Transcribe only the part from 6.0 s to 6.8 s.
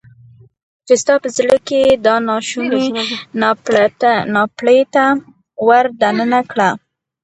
دننه کړه.